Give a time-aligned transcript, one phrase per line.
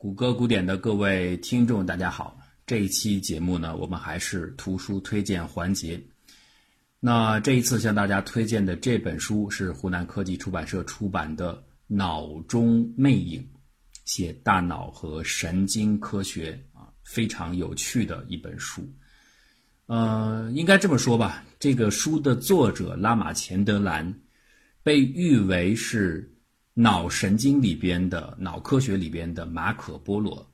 [0.00, 2.40] 谷歌古典的各位听众，大家好。
[2.64, 6.02] 这一期节目呢，我们还是图书推荐环节。
[7.00, 11.54] 那这一次向大家推荐的这本书是湖南科技出版社出版的
[11.86, 13.42] 《脑中魅影》，
[14.06, 18.82] 写大脑和神经科学啊，非常有趣的一本书。
[19.84, 24.18] 呃，应该这么说吧，这个书的作者拉马钱德兰
[24.82, 26.34] 被誉为是。
[26.82, 30.50] 脑神经里边的脑科学里边的马可波罗，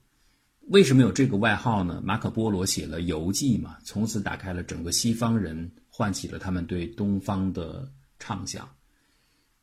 [0.71, 2.03] 为什么有这个外号呢？
[2.05, 8.69] 马可波罗写了游记嘛，从此打开了整个西方人，唤起了他们对东方的畅想。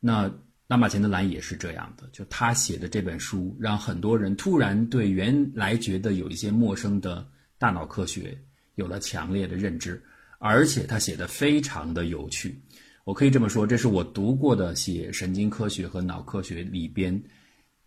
[0.00, 0.32] 那
[0.66, 8.42] 拉马钱德兰也是这样的，就他写的这本书，让很多人突然对原来觉得有一些陌生的大脑科学
[8.76, 10.02] 有了强烈的认知，
[10.38, 12.58] 而且他写的非常的有趣。
[13.04, 17.22] 我可以这么说，这是我读过的写神经科学和脑科学里边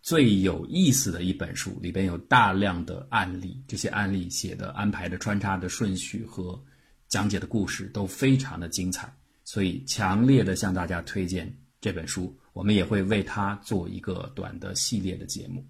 [0.00, 1.76] 最有意思的一本书。
[1.82, 6.62] 里边有大量的案例，这些案例写的、安排的、穿插的顺序和
[7.08, 12.32] 讲解的故事都非常的精彩，所以强烈的向大家推荐这本书。
[12.52, 15.66] 我们也会为它做一个短的系列的节目，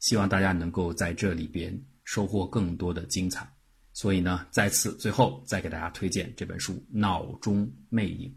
[0.00, 1.72] 希望大家能够在这里边
[2.04, 3.48] 收获更多的精彩。
[3.92, 8.28] 所以呢，再次最后再给大家推荐这本书《脑中魅影》。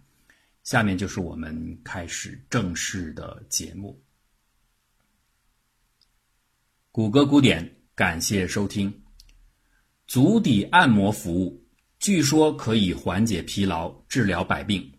[0.64, 4.00] 下面就是我们开始正式的节目。
[6.92, 8.94] 谷歌古典，感谢收听。
[10.08, 11.66] 足底按摩服务
[12.00, 14.92] 据说可以缓解疲劳、治疗百病。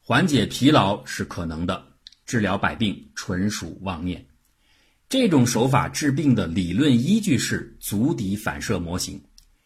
[0.00, 1.86] 缓解疲劳是可能的，
[2.26, 4.26] 治疗百病纯属妄念。
[5.08, 9.22] 这种手法治病的理论依据是足底反射模型，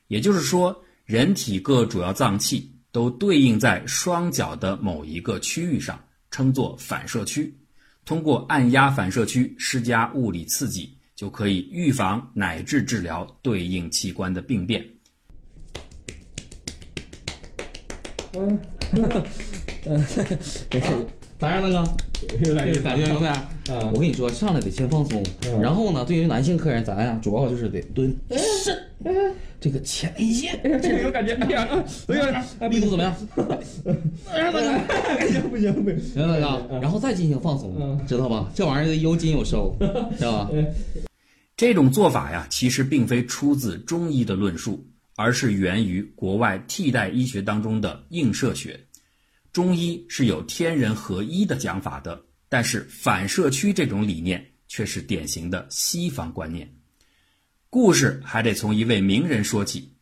[0.09, 2.76] 也就是说，人体各主要脏器。
[2.97, 7.55] 都对应在双脚的某一个区域上，称作反射区。
[8.07, 14.83] 通过按压反射区施加物理刺激，就可以预防乃至治疗对应器官的病变。
[18.33, 18.59] 嗯，
[19.85, 20.03] 嗯，
[21.39, 21.97] 咋样，那个？
[22.43, 23.33] 越来越感觉有没有？
[23.93, 25.23] 我跟你说，上来得先放松，
[25.61, 28.75] 然后呢，对于男性客人，咱呀主要就是得蹲，是，
[29.61, 31.69] 这个前列腺，这个有感觉，哎呀，
[32.09, 33.15] 哎呀，力度怎么样？
[34.33, 34.59] 哎呀，不
[35.29, 38.51] 行不行不行，行大哥，然后再进行放松，知道吧？
[38.55, 39.77] 这玩意儿有紧有收，
[40.17, 40.51] 知道吧？
[41.55, 44.83] 这种做法呀，其实并非出自中医的论述，
[45.17, 48.81] 而是源于国外替代医学当中的映射学。
[49.57, 56.71] 中医是有天人合一的讲法的，但是反射区这种理念却是典型的西方观念。
[57.71, 59.95] 故事还得从一位名人说起。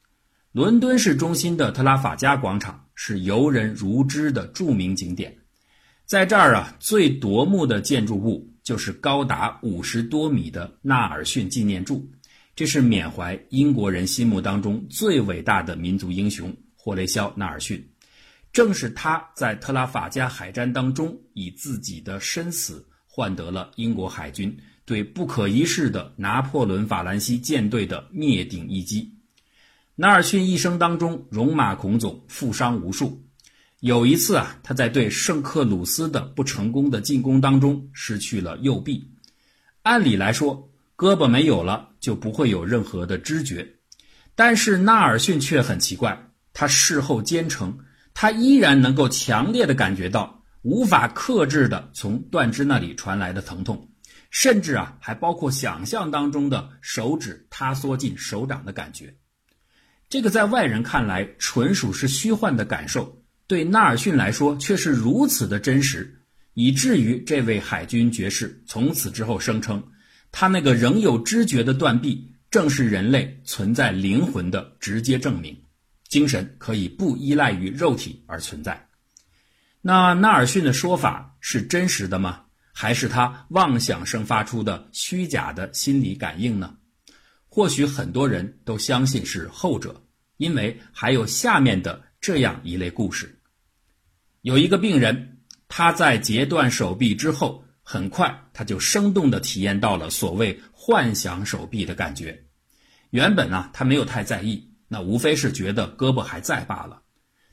[0.50, 5.38] 伦敦市中心的特拉法加广场是游人如织的著名景点，
[6.04, 12.10] 在这儿啊，最夺目的建筑物就是高达五十多米的纳尔逊纪念柱，
[12.56, 17.88] 这是缅怀英国人心目当中最伟大的民族英雄霍雷肖·纳尔逊。
[18.54, 29.12] 正是他在特拉法加海战当中，以自己的身死换得了英国海军对不可一世的拿破仑法兰西舰队的灭顶一击。
[29.96, 33.24] 纳尔逊一生当中戎马倥偬，负伤无数。
[33.80, 39.10] 有一次啊，他在对圣克鲁斯的不成功的进攻当中失去了右臂。
[39.82, 43.68] 按理来说，胳膊没有了就不会有任何的知觉，
[44.36, 47.76] 但是纳尔逊却很奇怪，他事后坚称。
[48.14, 53.90] 他依然能够强烈的感觉到无法克制的从断肢那里传来的疼痛，
[54.30, 59.14] 甚至啊还包括想象当中的手指塌缩进手掌的感觉。
[60.08, 66.22] 这个在外人看来纯属是虚幻的感受，对纳尔逊来说却是如此的真实，
[66.54, 69.82] 以至于这位海军爵士从此之后声称，
[70.30, 75.56] 他那个仍有知觉的断臂正是人类存在灵魂的直接证明。
[76.14, 78.88] 精神可以不依赖于肉体而存在，
[79.80, 82.44] 那纳尔逊的说法是真实的吗？
[82.72, 86.76] 还是他妄想生发出的虚假的心理感应呢？
[87.48, 90.06] 或许很多人都相信是后者，
[90.36, 93.36] 因为还有下面的这样一类故事：
[94.42, 102.44] 有一个病人，他在截断手臂之后，很快他就生动地体验到了所谓幻想手臂的感觉。
[103.10, 104.73] 原本啊，他没有太在意。
[104.88, 107.02] 那无非是觉得胳膊还在罢了，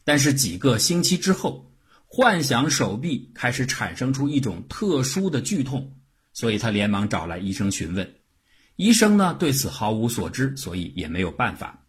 [0.04, 1.72] 但是几个星期之后，
[2.06, 5.96] 幻想手臂开始产生出一种特殊的剧痛，
[6.34, 8.16] 所以他连忙找来医生询问。
[8.76, 11.86] 医生呢对此毫无所知，所以也没有办法。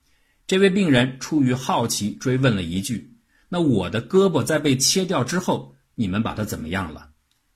[0.47, 3.17] 这位病人出于好奇追问了一句
[3.49, 7.11] ：“那我的胳膊在被切掉之后，你们把它怎么样了？”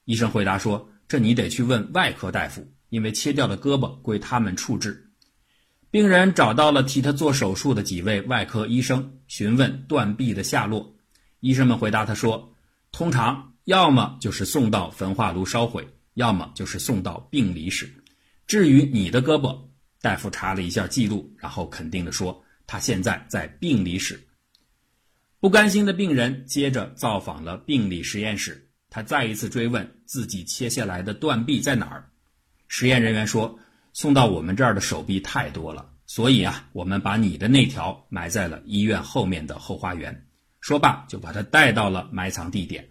[0.06, 5.05] 医生回答说：“这你得去问外科大夫，因为切掉的胳膊归他们处置。
[5.90, 10.94] 病人找到了替他做手术的几位外科医生，询问断臂的下落。
[11.40, 12.52] 医生们回答他说
[12.92, 17.88] ：“通常要么就是送到焚化炉烧毁，要么就是送到病理室。
[18.46, 19.58] 至于你的胳膊，
[20.02, 24.20] 大夫查了一下记录，然后肯定地说，他现在在病理室。”
[25.38, 32.10] 不甘心的病人接着造访了病理实验室，他再一次追问自己切下来的断臂在哪儿。
[32.68, 33.56] 实验人员说
[33.96, 40.26] ：“送到我们这儿的手臂太多了，所以啊，我们把你的那条埋在了医院后面的后花园。”
[40.60, 42.90] 说罢，就把他带到了埋藏地点。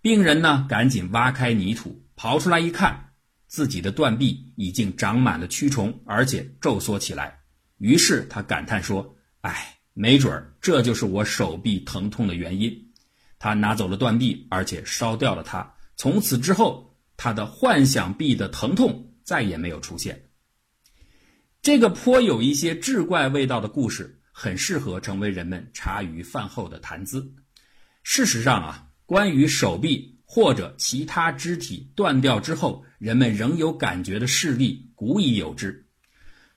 [0.00, 3.10] 病人呢，赶紧挖开泥土，刨出来一看，
[3.46, 7.40] 自己的断臂已经长满了蛆虫，而且皱缩起来。
[7.76, 12.92] 于是他感叹说：“哎。”没准儿，这就是我手臂疼痛的原因。
[13.38, 15.74] 他拿走了断臂，而且烧掉了它。
[15.96, 20.28] 从此之后，他的幻想臂的疼痛再也没有出现。
[21.60, 27.34] 这个颇有一些志怪味道的故事，很适合成为人们茶余饭后的谈资。
[28.02, 35.86] 事实上啊，关于手臂或者其他肢体断掉之后，人们仍有感觉的事例，古已有之。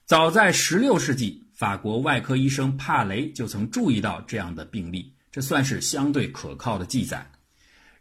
[0.05, 1.43] 早在16世纪。
[1.55, 7.31] 法国外科医生帕雷就曾注意到这样的病例，这算是相对可靠的记载。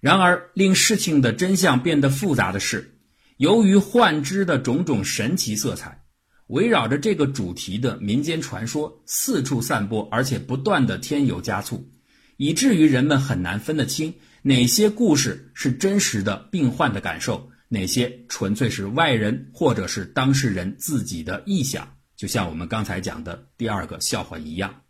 [0.01, 2.99] 然而，令事情的真相变得复杂的是，
[3.37, 6.05] 由于幻肢的种种神奇色彩，
[6.47, 11.91] 围绕着这个主题的民间传说四处散播，而且不断的添油加醋，
[12.37, 21.97] 以至于人们很难分得清哪些故事是真实的病患的感受，哪些纯粹是外人或者是当事人自己的臆想。
[22.15, 24.83] 就像我们刚才讲的第二个笑话一样，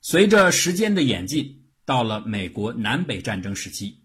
[0.00, 4.04] 随着时间的演进，到了美国南北战争时期，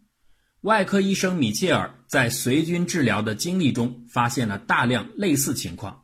[0.64, 6.04] 外科医生米切尔在随军治疗的经历中发现了大量类似情况。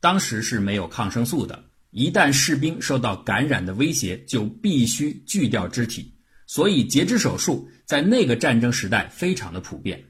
[0.00, 6.12] 当时是没有抗生素的，一旦士兵受到感染的威胁，就必须锯掉肢体，
[6.46, 10.04] 所以截肢手术在那个战争时代非常的普遍。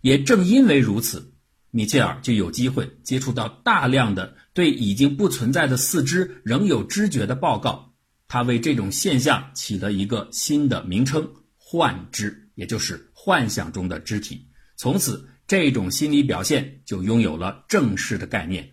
[0.00, 1.32] 也正因为如此。
[1.70, 7.94] 米切尔就有机会接触到大量的对已经不存在的四肢仍有知觉的报告，
[8.26, 14.48] 他为这种现象起了一个新的名称——幻肢，也就是幻想中的肢体。
[14.74, 18.70] 从此，这种心理表现就拥有了正式的概念。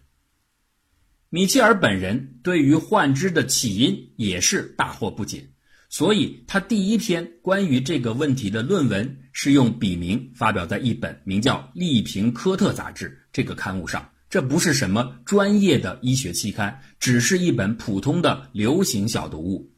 [1.30, 5.46] 米切尔本人对于幻肢的起因也是大惑不解。
[5.90, 14.10] 所以，他第一篇关于这个问题的论文是用笔名发表在一本名叫《利平科特杂志》这个刊物上。
[14.30, 19.70] 这不是什么专业的医学期刊，只是一本普通的流行小读物。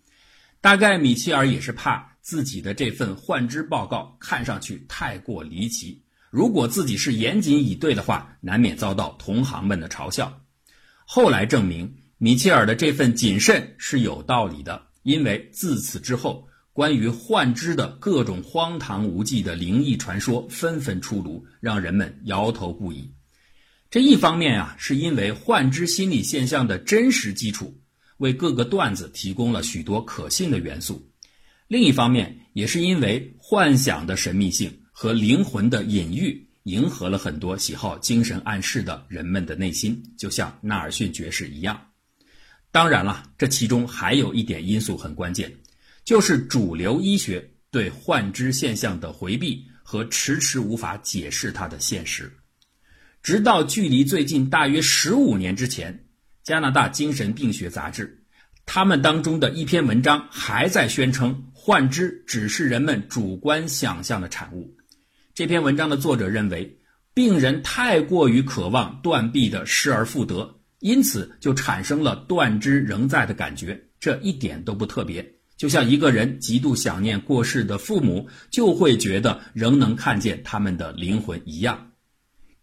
[0.61, 10.41] 大概米切尔也是怕自己的这份幻肢报告看上去太过离奇，如果自己是严谨以对的话，难免遭到同行们的嘲笑。
[11.05, 14.87] 后来证明，米切尔的这份谨慎是有道理的。
[15.03, 23.09] 因为自此之后，关于幻肢的各种荒唐无稽的灵异传说纷纷出炉，让人们摇头不已。
[23.89, 27.79] 这一方面啊，是因为幻肢心理现象的真实基础，
[28.17, 30.95] 为各个段子提供了许多可信的元素；
[31.67, 41.79] 另一方面，也是因为幻想的神秘性和灵魂的隐喻，迎合了很多喜好精神暗示的人们的内心，就像纳尔逊爵士一样。
[42.71, 45.51] 当然了，这其中还有一点因素很关键，
[46.05, 52.31] 就是主流医学对幻肢现象的回避和迟迟无法解释它的现实。
[53.21, 56.05] 直到距离最近大约十五年之前，
[56.43, 58.23] 加拿大精神病学杂志，
[58.65, 64.73] 他们当中的一篇文章还在宣称幻肢只是人们主观想象的产物。
[65.33, 66.79] 这篇文章的作者认为，
[67.13, 70.61] 病人太过于渴望断臂的失而复得。
[70.79, 75.33] 因此，就产生了断肢仍在的感觉，这一点都不特别。
[75.57, 81.91] 就像一个人极度想念过世的父母，就会觉得仍能看见他们的灵魂一样。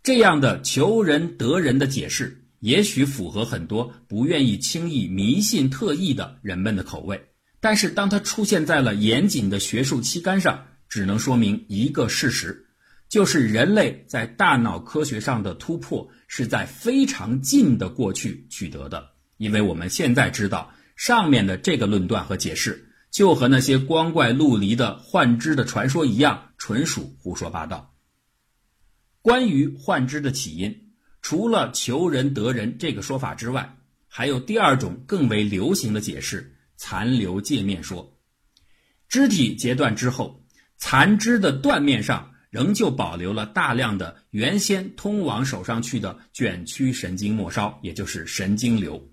[0.03, 7.23] 这样的求人得人的解释，也许符合很多不愿意轻易迷信特异的人们的口味。
[7.65, 12.67] 但是，当它出现在了严谨的学术期刊上，只能说明一个事实。
[13.09, 27.95] 就是人类在大脑科学上的突破是在非常近的过去取得的，因为我们现在知道上面的这个论断和解释，就和那些光怪陆离的幻肢的传说一样，纯属胡说八道。
[29.23, 30.93] 关于幻肢的起因，
[31.23, 33.75] 除了求人得人这个说法之外，
[34.07, 36.51] 还有第二种更为流行的解释——
[36.85, 38.15] 残留界面说。
[39.09, 40.45] 肢体截断之后，
[40.77, 42.31] 残肢的断面上。
[42.51, 49.11] 仍旧保留了大量的原先通往手上去的卷曲神经末梢，也就是神经瘤。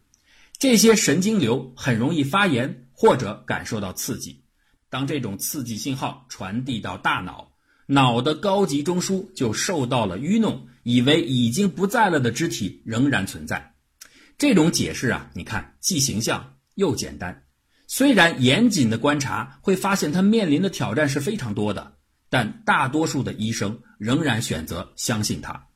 [0.60, 4.44] 这些神经瘤很容易发炎或者感受到刺激。
[4.92, 7.52] 当这种刺激信号传递到大脑，
[7.88, 13.74] 脑的高级中枢就受到了愚弄，以为已经不在了的肢体仍然存在。
[14.38, 17.44] 这种解释啊，你看既形象又简单。
[17.94, 21.98] 虽然严谨的观察会发现，他面临的挑战是非常多的。
[22.30, 25.68] 但大多数的医生仍然选择相信他。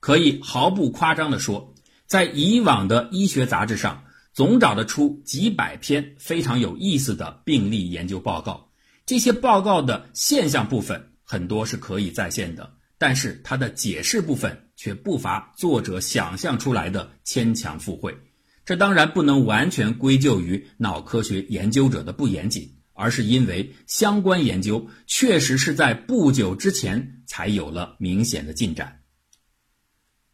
[0.00, 1.72] 可以毫不夸张地说，
[2.04, 4.02] 在以往的医学杂志上，
[4.32, 8.72] 总找得出几百篇非常有意思的病例研究报告。
[9.06, 18.18] 这些报告的现象部分很多是可以再现的，但是它的解释部分却不乏作者想象出来的牵强附会。
[18.64, 22.70] 这当然不能完全归咎于脑科学研究者的不严谨。
[22.94, 29.00] 而是因为相关研究确实是在不久之前才有了明显的进展。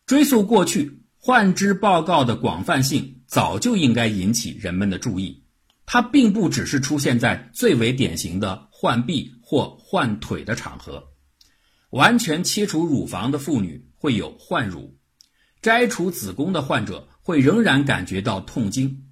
[0.07, 5.45] 追溯过去，幻肢报告的广泛性早就应该引起人们的注意。
[5.87, 11.03] 它并不只是出现在最为典型的换臂或换腿的场合，
[11.91, 14.99] 完全切除乳房的妇女会有换乳，
[15.63, 19.05] 摘除子宫的患者会仍然感觉到痛经。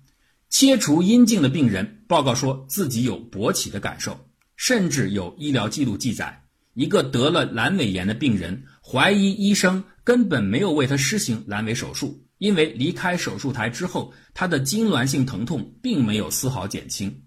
[0.48, 17.24] 切除阴茎的病人报告说自己有勃起的感受，甚至有医疗记录记载，一个得了阑尾炎的病人怀疑医生根本没有为他施行阑尾手术，因为离开手术台之后，他的痉挛性疼痛并没有丝毫减轻。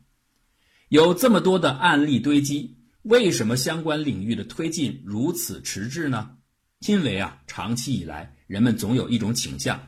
[0.88, 6.32] 有这么多的案例堆积，为什么相关领域的推进如此迟滞呢？
[6.80, 9.80] 因为啊，长期以来人们总有一种倾向，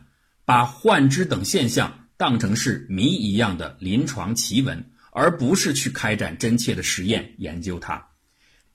[0.51, 2.09] 把幻肢等现象。
[2.17, 8.05] 当成是谜一样的临床奇闻，而不是去开展真切的实验研究它。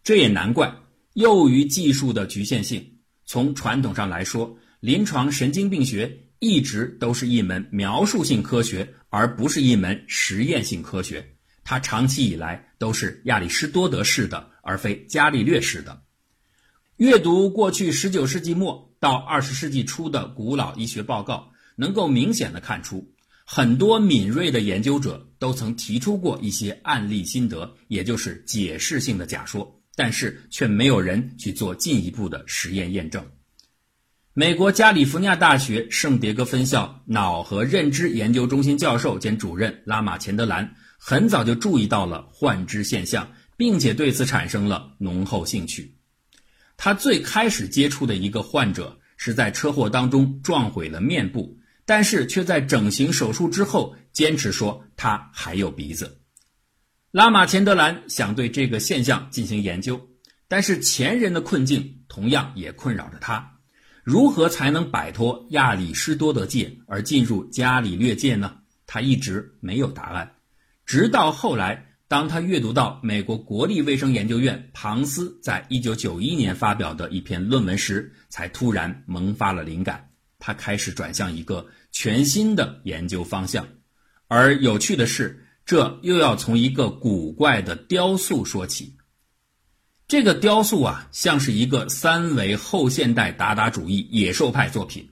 [0.02, 0.74] 这也难怪，
[1.12, 2.82] 由于技术的局限性，
[3.26, 11.22] 从传统上来说，临床神经病学一直都是一门描述性科学，而不是一门实验性科学。
[11.62, 16.00] 它长期以来都是亚里士多德式的，而非伽利略式的。
[16.96, 23.12] 阅读过去十九世纪末到二十世纪初的古老医学报告，能够明显的看出。
[23.44, 33.24] 很多敏锐的研究者都曾提出过一些案例心得，也就是解释性的假说，但是却没有人去做进一步的实验验证。
[34.32, 45.96] 美国加利福尼亚大学圣迭戈分校脑和认知研究中心教授兼主任拉马钱德兰很早就注意到了幻肢现象，并且对此产生了浓厚兴趣。
[46.76, 51.56] 他最开始接触的一个患者是在车祸当中撞毁了面部。
[51.86, 56.20] 但是却在整形手术之后坚持说他还有鼻子。
[57.12, 60.08] 拉马钱德兰想对这个现象进行研究，
[60.48, 63.54] 但是前人的困境同样也困扰着他。
[64.04, 68.58] 如何才能摆脱亚里士多德界而进入伽利略界呢？
[68.86, 70.34] 他一直没有答案。
[70.84, 80.05] 直到后来，当他阅读到美国国立卫生研究院庞斯在一九九一年发表的一篇论文时，才突然萌发了灵感。
[80.46, 83.66] 他开始转向一个全新的研究方向，
[84.28, 88.96] 而有趣的是，这又要从一个古怪的雕塑说起。
[90.06, 95.10] 这个雕塑啊，像是一个三维后现代达达主义野兽派作品。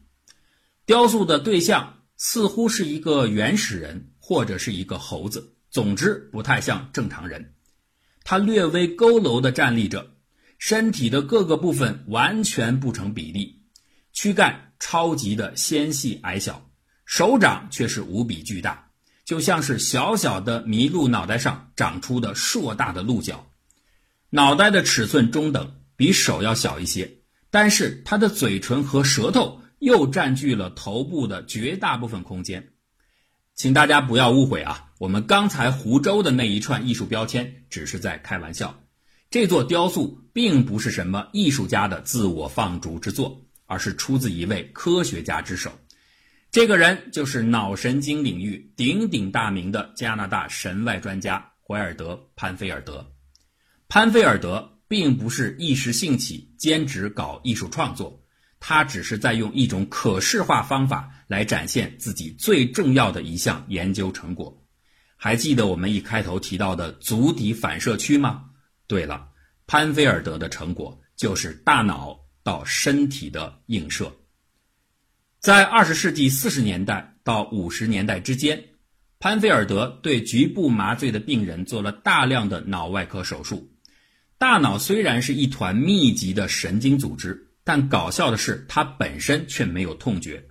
[0.86, 7.54] 雕塑的对象似乎是一个原始人，或者是一个猴子，总之不太像正常人。
[8.22, 10.12] 他略微佝偻地站立着，
[10.60, 13.64] 身体的各个部分完全不成比例，
[14.12, 14.63] 躯干。
[14.78, 16.68] 超级的纤细矮小，
[17.04, 18.90] 手掌却是无比巨大，
[19.24, 23.46] 就像是小小的麋鹿脑袋上长出的硕大的鹿角。
[24.30, 27.18] 脑袋的尺寸中等，比手要小一些，
[27.50, 32.70] 但是它的嘴唇和舌头又占据了头部的绝大部分空间。
[33.54, 38.82] 请大家不要误会啊，我们刚才湖州的那一串艺术标签只是在开玩笑，
[39.30, 43.43] 这座雕塑并不是什么艺术家的自我放逐之作。
[43.66, 45.72] 而是出自一位科学家之手，
[46.50, 53.12] 这个人就是脑神经领域鼎鼎大名的加拿大神外专家怀尔德·潘菲尔德。
[53.88, 58.22] 潘菲尔德并不是一时兴起兼职搞艺术创作，
[58.60, 64.62] 他只是在用一种可视化方法来展现自己最重要的一项研究成果。
[65.16, 68.44] 还记得我们一开头提到的足底反射区吗？
[68.86, 69.28] 对了，
[69.66, 72.23] 潘菲尔德的成果就是大脑。
[72.44, 74.12] 到身体的映射，
[75.40, 78.62] 在二十世纪四十年代到五十年代之间，
[79.18, 83.68] 潘菲尔德对局部麻醉的病人做了大量的脑外科手术。
[84.36, 90.44] 大脑虽然是一团密集的神经组织，但搞笑的是，它本身却没有痛觉，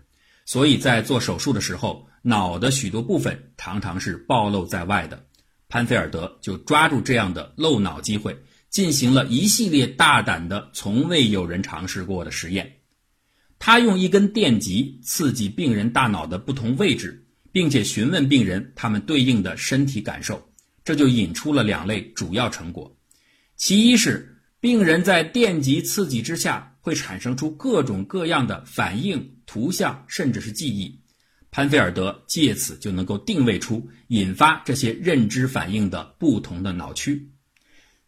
[0.45, 5.23] 所以在做手术的时候，脑的许多部分常常是暴露在外的。
[5.69, 8.35] 潘菲尔德就抓住这样的漏脑机会，
[8.73, 12.79] 进行了一系列大胆的、从未有人尝试过的实验。
[13.59, 20.43] 他用一根电极刺激病人大脑的不同位置，并且询问病人他们对应的身体感受，
[20.83, 22.91] 这就引出了两类主要成果。
[23.55, 30.99] 其一是病人在电极刺激之下会产生出各种各样的反应、图像，甚至是记忆。
[31.51, 37.29] 潘菲尔德借此就能够定位出引发这些认知反应的不同的脑区。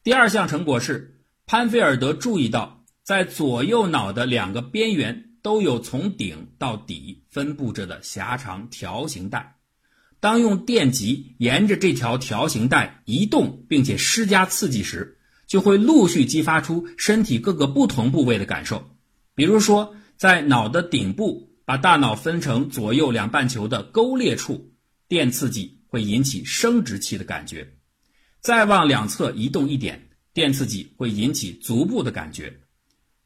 [0.06, 9.56] 第二项成果是，潘菲尔德注意到在左右脑的两个边缘都有从顶到底分布着的狭长条形带。
[10.20, 18.92] 当用电极沿着这条条形带移动，并且施加刺激时，就会陆续激发出身体各个不同部位的感受，
[19.34, 24.72] 比如说，在脑的顶部，把大脑分成左右两半球的沟裂处，
[25.08, 27.66] 电刺激会引起生殖器的感觉；
[28.46, 32.54] 再往两侧移动一点，电刺激会引起足部的感觉。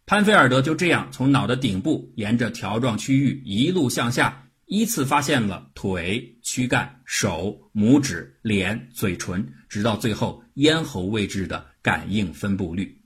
[0.05, 4.45] 潘菲尔德就这样从脑的顶部沿着条状区域一路向下。
[4.65, 13.01] 依次发现了腿、躯干、手、拇指、脸、嘴唇，直到最后咽喉位置的感应分布率。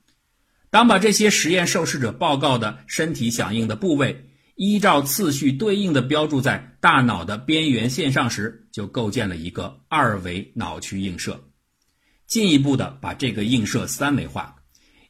[0.69, 11.43] 当把这些实验受试者报告的身体响应的部位依照次序对应的标注在大脑的边缘线上时，就构建了一个二维脑区映射。
[12.33, 14.55] 进一步的把这个映射三维化，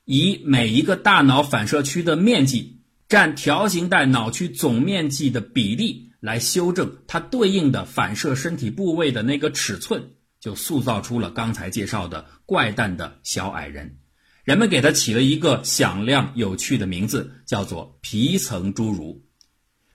[0.04, 6.12] 以每一个大脑反射区的面积占条形带脑区总面积的比例。
[6.20, 10.04] 来修正它对应的反射身体部位的那个尺寸，
[10.42, 14.00] 就塑造出了刚才介绍的怪诞的小矮人。
[14.44, 19.24] 人们给它起了一个响亮有趣的名字，叫做皮层侏儒。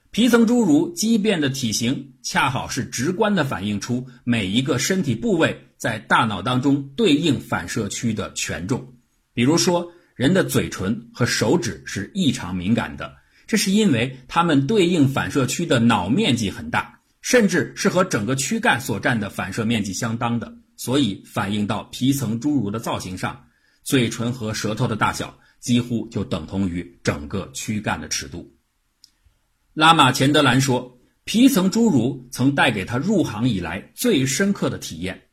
[0.09, 8.93] 皮层侏儒畸变的体型，恰好是直观地反映出每一个身体部位在大脑当中对应反射区的权重。
[9.33, 13.15] 比如说，人的嘴唇和手指是异常敏感的。
[13.47, 23.47] 这是因为它们对应反射区的脑面积很大，甚至是和整个躯干所占的反射面积相当的，所以反映到皮层侏儒的造型上，
[23.81, 28.53] 嘴唇和舌头的大小几乎就等同于整个躯干的尺度。
[29.73, 35.28] 拉玛钱德兰说，皮层侏儒曾带给他入行以来最深刻的体验，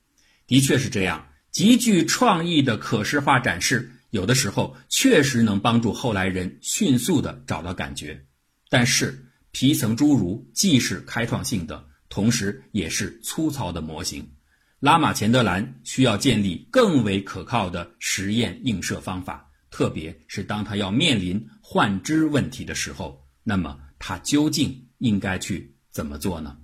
[0.47, 3.93] 的确是这样，极具创意的可视化展示。
[4.11, 8.25] 有的时候确实能帮助后来人迅速地找到感觉，
[8.71, 14.27] 但是皮层侏儒既是开创性的，同时也是粗糙的模型。
[14.79, 26.57] 拉玛钱德兰需要建立更为可靠的实验映射方法，特别是当他要面临幻肢问题的时候，那么他究竟应该去怎么做呢？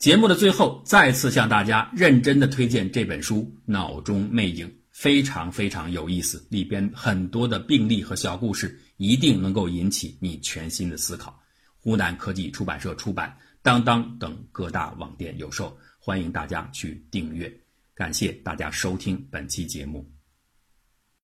[0.00, 4.66] 节目的最后，再次向大家认真的推荐这本书《脑中魅影》。
[4.90, 11.38] 非常非常有意思，里边很多的病例和小故事，一定能够引起你全新的思考。
[11.78, 17.54] 湖南科技出版社出版，当当等各大网店有售，欢迎大家去订阅。
[17.94, 20.10] 感谢大家收听本期节目。